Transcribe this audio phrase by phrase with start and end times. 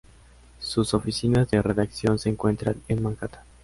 [0.59, 3.43] Sus oficinas de redacción se encuentran en Manhattan.